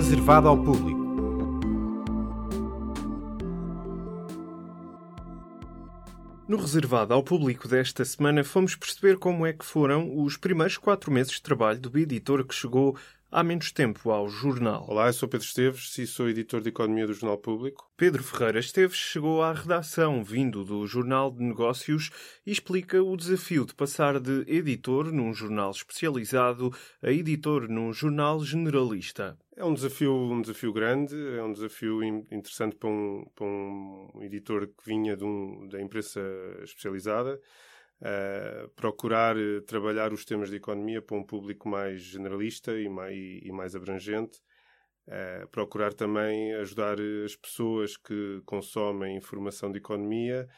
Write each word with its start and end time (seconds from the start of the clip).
reservado 0.00 0.48
ao 0.48 0.56
público. 0.56 0.98
No 6.48 6.56
reservado 6.56 7.12
ao 7.12 7.22
público 7.22 7.68
desta 7.68 8.02
semana, 8.06 8.42
fomos 8.42 8.74
perceber 8.74 9.18
como 9.18 9.44
é 9.44 9.52
que 9.52 9.62
foram 9.62 10.24
os 10.24 10.38
primeiros 10.38 10.78
quatro 10.78 11.12
meses 11.12 11.32
de 11.32 11.42
trabalho 11.42 11.78
do 11.80 11.98
editor 11.98 12.46
que 12.46 12.54
chegou 12.54 12.96
há 13.30 13.44
menos 13.44 13.70
tempo 13.72 14.10
ao 14.10 14.26
jornal. 14.26 14.86
Olá, 14.88 15.08
eu 15.08 15.12
sou 15.12 15.28
Pedro 15.28 15.46
Esteves 15.46 15.98
e 15.98 16.06
sou 16.06 16.30
editor 16.30 16.62
de 16.62 16.70
Economia 16.70 17.06
do 17.06 17.12
Jornal 17.12 17.36
Público. 17.36 17.90
Pedro 17.94 18.22
Ferreira 18.22 18.58
Esteves 18.58 18.96
chegou 18.96 19.42
à 19.42 19.52
redação 19.52 20.24
vindo 20.24 20.64
do 20.64 20.86
Jornal 20.86 21.30
de 21.30 21.42
Negócios 21.42 22.10
e 22.46 22.50
explica 22.50 23.02
o 23.02 23.16
desafio 23.18 23.66
de 23.66 23.74
passar 23.74 24.18
de 24.18 24.44
editor 24.48 25.12
num 25.12 25.34
jornal 25.34 25.70
especializado 25.70 26.74
a 27.02 27.12
editor 27.12 27.68
num 27.68 27.92
jornal 27.92 28.42
generalista. 28.42 29.38
É 29.60 29.64
um 29.64 29.74
desafio, 29.74 30.14
um 30.14 30.40
desafio 30.40 30.72
grande, 30.72 31.14
é 31.36 31.42
um 31.42 31.52
desafio 31.52 32.02
interessante 32.02 32.76
para 32.76 32.88
um, 32.88 33.26
para 33.34 33.44
um 33.44 34.10
editor 34.22 34.66
que 34.66 34.86
vinha 34.86 35.14
um, 35.20 35.68
da 35.68 35.78
imprensa 35.78 36.18
especializada. 36.62 37.38
Uh, 38.00 38.70
procurar 38.70 39.36
uh, 39.36 39.60
trabalhar 39.60 40.14
os 40.14 40.24
temas 40.24 40.48
de 40.48 40.56
economia 40.56 41.02
para 41.02 41.14
um 41.14 41.22
público 41.22 41.68
mais 41.68 42.00
generalista 42.00 42.72
e 42.80 42.88
mais, 42.88 43.14
e 43.14 43.52
mais 43.52 43.76
abrangente. 43.76 44.38
Uh, 45.06 45.46
procurar 45.50 45.92
também 45.92 46.54
ajudar 46.54 46.96
as 47.26 47.36
pessoas 47.36 47.98
que 47.98 48.40
consomem 48.46 49.18
informação 49.18 49.70
de 49.70 49.76
economia 49.76 50.48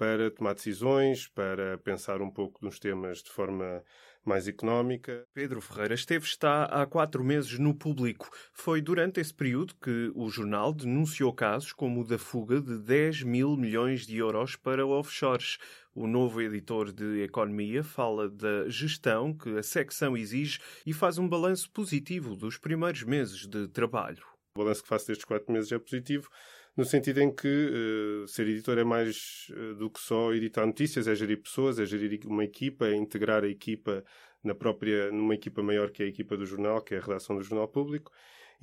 para 0.00 0.30
tomar 0.30 0.54
decisões, 0.54 1.28
para 1.28 1.76
pensar 1.76 2.22
um 2.22 2.30
pouco 2.30 2.64
nos 2.64 2.78
temas 2.78 3.18
de 3.18 3.30
forma 3.30 3.84
mais 4.24 4.48
económica. 4.48 5.26
Pedro 5.34 5.60
Ferreira 5.60 5.92
Esteves 5.92 6.30
está 6.30 6.64
há 6.64 6.86
quatro 6.86 7.22
meses 7.22 7.58
no 7.58 7.74
público. 7.74 8.30
Foi 8.50 8.80
durante 8.80 9.20
esse 9.20 9.34
período 9.34 9.74
que 9.74 10.10
o 10.14 10.30
jornal 10.30 10.72
denunciou 10.72 11.34
casos 11.34 11.74
como 11.74 12.00
o 12.00 12.06
da 12.06 12.16
fuga 12.16 12.62
de 12.62 12.78
10 12.78 13.24
mil 13.24 13.58
milhões 13.58 14.06
de 14.06 14.16
euros 14.16 14.56
para 14.56 14.86
offshores. 14.86 15.58
O 15.94 16.06
novo 16.06 16.40
editor 16.40 16.94
de 16.94 17.22
Economia 17.22 17.84
fala 17.84 18.30
da 18.30 18.70
gestão 18.70 19.36
que 19.36 19.58
a 19.58 19.62
secção 19.62 20.16
exige 20.16 20.60
e 20.86 20.94
faz 20.94 21.18
um 21.18 21.28
balanço 21.28 21.70
positivo 21.70 22.34
dos 22.34 22.56
primeiros 22.56 23.02
meses 23.02 23.46
de 23.46 23.68
trabalho. 23.68 24.39
O 24.54 24.58
balanço 24.58 24.82
que 24.82 24.88
faço 24.88 25.06
destes 25.06 25.24
quatro 25.24 25.52
meses 25.52 25.70
é 25.70 25.78
positivo 25.78 26.28
no 26.76 26.84
sentido 26.84 27.20
em 27.20 27.34
que 27.34 27.46
uh, 27.46 28.28
ser 28.28 28.46
editor 28.46 28.78
é 28.78 28.84
mais 28.84 29.46
uh, 29.50 29.74
do 29.74 29.90
que 29.90 30.00
só 30.00 30.32
editar 30.32 30.64
notícias, 30.66 31.08
é 31.08 31.14
gerir 31.14 31.42
pessoas, 31.42 31.78
é 31.78 31.84
gerir 31.84 32.20
uma 32.26 32.44
equipa, 32.44 32.86
é 32.86 32.94
integrar 32.94 33.44
a 33.44 33.48
equipa 33.48 34.04
na 34.42 34.54
própria, 34.54 35.10
numa 35.10 35.34
equipa 35.34 35.62
maior 35.62 35.90
que 35.90 36.02
é 36.02 36.06
a 36.06 36.08
equipa 36.08 36.36
do 36.36 36.46
jornal, 36.46 36.80
que 36.82 36.94
é 36.94 36.98
a 36.98 37.00
redação 37.00 37.36
do 37.36 37.42
Jornal 37.42 37.68
Público, 37.68 38.10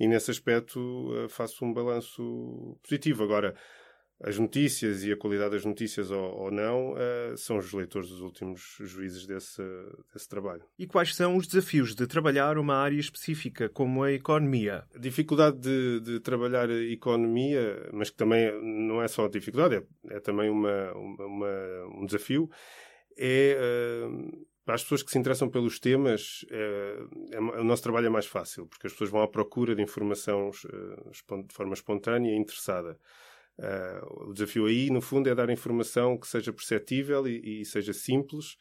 e 0.00 0.08
nesse 0.08 0.30
aspecto 0.30 0.80
uh, 0.80 1.28
faço 1.28 1.64
um 1.64 1.72
balanço 1.72 2.76
positivo. 2.82 3.22
Agora, 3.22 3.54
as 4.20 4.38
notícias 4.38 5.04
e 5.04 5.12
a 5.12 5.16
qualidade 5.16 5.52
das 5.52 5.64
notícias 5.64 6.10
ou, 6.10 6.36
ou 6.36 6.50
não 6.50 6.92
uh, 6.92 7.36
são 7.36 7.58
os 7.58 7.72
leitores 7.72 8.08
dos 8.08 8.20
últimos 8.20 8.76
juízes 8.80 9.26
desse, 9.26 9.62
desse 10.12 10.28
trabalho. 10.28 10.62
E 10.78 10.86
quais 10.86 11.14
são 11.14 11.36
os 11.36 11.46
desafios 11.46 11.94
de 11.94 12.06
trabalhar 12.06 12.58
uma 12.58 12.74
área 12.74 12.98
específica 12.98 13.68
como 13.68 14.02
a 14.02 14.12
economia? 14.12 14.84
A 14.94 14.98
dificuldade 14.98 15.58
de, 15.58 16.00
de 16.00 16.20
trabalhar 16.20 16.68
a 16.68 16.84
economia, 16.84 17.88
mas 17.92 18.10
que 18.10 18.16
também 18.16 18.50
não 18.60 19.00
é 19.00 19.06
só 19.06 19.26
a 19.26 19.30
dificuldade, 19.30 19.76
é, 19.76 20.16
é 20.16 20.20
também 20.20 20.50
uma, 20.50 20.92
uma, 20.94 22.00
um 22.00 22.04
desafio, 22.04 22.50
é 23.16 23.56
uh, 23.56 24.48
para 24.68 24.74
as 24.74 24.82
pessoas 24.82 25.02
que 25.02 25.10
se 25.10 25.18
interessam 25.18 25.48
pelos 25.48 25.80
temas, 25.80 26.44
é, 26.50 26.98
é, 27.32 27.40
o 27.40 27.64
nosso 27.64 27.82
trabalho 27.82 28.08
é 28.08 28.10
mais 28.10 28.26
fácil, 28.26 28.66
porque 28.66 28.86
as 28.86 28.92
pessoas 28.92 29.08
vão 29.08 29.22
à 29.22 29.26
procura 29.26 29.74
de 29.74 29.80
informação 29.80 30.50
de 30.50 31.54
forma 31.54 31.72
espontânea 31.72 32.30
e 32.30 32.36
interessada. 32.36 32.98
Uh, 33.58 34.30
o 34.30 34.32
desafio 34.32 34.66
aí, 34.66 34.88
no 34.88 35.00
fundo, 35.00 35.28
é 35.28 35.34
dar 35.34 35.50
informação 35.50 36.16
que 36.16 36.28
seja 36.28 36.52
perceptível 36.52 37.26
e, 37.26 37.60
e 37.60 37.64
seja 37.64 37.92
simples 37.92 38.56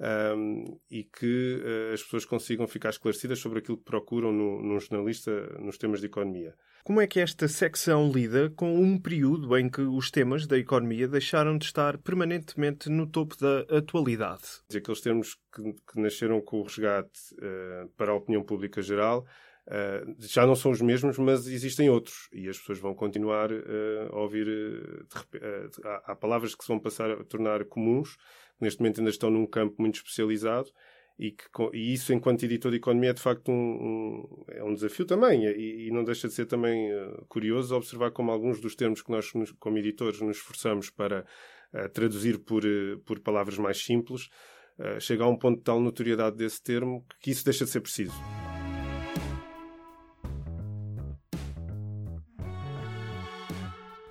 um, 0.00 0.78
e 0.90 1.04
que 1.04 1.62
uh, 1.62 1.94
as 1.94 2.02
pessoas 2.02 2.24
consigam 2.24 2.66
ficar 2.66 2.90
esclarecidas 2.90 3.38
sobre 3.38 3.58
aquilo 3.58 3.76
que 3.76 3.84
procuram 3.84 4.32
no, 4.32 4.62
num 4.62 4.80
jornalista 4.80 5.30
nos 5.60 5.76
temas 5.76 6.00
de 6.00 6.06
economia. 6.06 6.54
Como 6.82 7.00
é 7.00 7.06
que 7.06 7.20
esta 7.20 7.46
secção 7.46 8.10
lida 8.10 8.48
com 8.50 8.80
um 8.80 8.98
período 8.98 9.54
em 9.56 9.68
que 9.68 9.82
os 9.82 10.10
temas 10.10 10.46
da 10.46 10.56
economia 10.56 11.06
deixaram 11.06 11.58
de 11.58 11.66
estar 11.66 11.98
permanentemente 11.98 12.88
no 12.88 13.06
topo 13.06 13.36
da 13.36 13.60
atualidade? 13.76 14.62
Aqueles 14.74 15.00
termos 15.02 15.36
que, 15.54 15.62
que 15.62 16.00
nasceram 16.00 16.40
com 16.40 16.60
o 16.60 16.62
resgate 16.62 17.20
uh, 17.34 17.88
para 17.96 18.12
a 18.12 18.16
opinião 18.16 18.42
pública 18.42 18.80
geral 18.80 19.26
Uh, 19.66 20.16
já 20.18 20.46
não 20.46 20.56
são 20.56 20.70
os 20.70 20.80
mesmos, 20.80 21.18
mas 21.18 21.46
existem 21.46 21.88
outros 21.88 22.28
e 22.32 22.48
as 22.48 22.58
pessoas 22.58 22.78
vão 22.78 22.94
continuar 22.94 23.52
uh, 23.52 24.08
a 24.10 24.20
ouvir. 24.20 24.48
Uh, 24.48 25.06
há, 25.84 26.12
há, 26.12 26.16
palavras 26.16 26.54
que 26.54 26.64
se 26.64 26.68
vão 26.68 26.80
passar 26.80 27.10
a 27.10 27.24
tornar 27.24 27.64
comuns, 27.66 28.16
que 28.16 28.64
neste 28.64 28.80
momento 28.80 29.00
ainda 29.00 29.10
estão 29.10 29.30
num 29.30 29.46
campo 29.46 29.76
muito 29.78 29.96
especializado 29.96 30.70
e, 31.18 31.32
que, 31.32 31.46
e 31.74 31.92
isso, 31.92 32.12
enquanto 32.12 32.42
editor 32.42 32.70
de 32.70 32.78
economia, 32.78 33.10
é 33.10 33.12
de 33.12 33.20
facto 33.20 33.52
um, 33.52 33.54
um 33.54 34.44
é 34.48 34.64
um 34.64 34.74
desafio 34.74 35.04
também 35.04 35.44
e, 35.44 35.86
e, 35.86 35.90
não 35.92 36.02
deixa 36.02 36.26
de 36.26 36.34
ser 36.34 36.46
também 36.46 36.90
curioso 37.28 37.76
observar 37.76 38.10
como 38.10 38.30
alguns 38.30 38.60
dos 38.60 38.74
termos 38.74 39.02
que 39.02 39.10
nós, 39.12 39.30
como 39.58 39.78
editores, 39.78 40.20
nos 40.20 40.38
esforçamos 40.38 40.88
para 40.90 41.26
traduzir 41.92 42.38
por, 42.38 42.62
por 43.04 43.20
palavras 43.20 43.58
mais 43.58 43.84
simples, 43.84 44.30
chega 44.98 45.22
a 45.22 45.28
um 45.28 45.36
ponto 45.36 45.58
de 45.58 45.64
tal 45.64 45.78
notoriedade 45.78 46.36
desse 46.36 46.62
termo 46.62 47.04
que 47.20 47.30
isso 47.30 47.44
deixa 47.44 47.64
de 47.66 47.70
ser 47.70 47.80
preciso. 47.80 48.14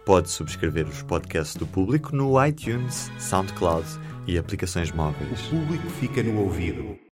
Pode 0.06 0.30
subscrever 0.30 0.88
os 0.88 1.02
podcasts 1.04 1.56
do 1.56 1.66
público 1.66 2.16
no 2.16 2.44
iTunes, 2.46 3.12
SoundCloud 3.20 3.88
e 4.28 4.38
aplicações 4.38 4.92
móveis. 4.92 5.48
O 5.48 5.50
público 5.52 5.90
fica 5.90 6.22
no 6.22 6.42
ouvido. 6.42 7.00